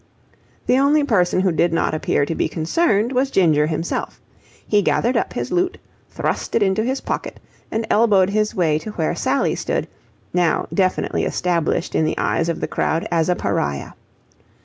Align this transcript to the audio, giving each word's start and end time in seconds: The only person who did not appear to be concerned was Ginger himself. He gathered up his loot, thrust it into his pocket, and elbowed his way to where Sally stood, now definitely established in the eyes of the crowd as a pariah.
The 0.65 0.79
only 0.79 1.03
person 1.03 1.41
who 1.41 1.51
did 1.51 1.71
not 1.71 1.93
appear 1.93 2.25
to 2.25 2.33
be 2.33 2.49
concerned 2.49 3.11
was 3.11 3.29
Ginger 3.29 3.67
himself. 3.67 4.19
He 4.67 4.81
gathered 4.81 5.15
up 5.15 5.33
his 5.33 5.51
loot, 5.51 5.77
thrust 6.09 6.55
it 6.55 6.63
into 6.63 6.81
his 6.83 7.01
pocket, 7.01 7.39
and 7.69 7.85
elbowed 7.87 8.31
his 8.31 8.55
way 8.55 8.79
to 8.79 8.89
where 8.93 9.13
Sally 9.13 9.53
stood, 9.53 9.87
now 10.33 10.65
definitely 10.73 11.23
established 11.23 11.93
in 11.93 12.03
the 12.03 12.17
eyes 12.17 12.49
of 12.49 12.61
the 12.61 12.67
crowd 12.67 13.07
as 13.11 13.29
a 13.29 13.35
pariah. 13.35 13.91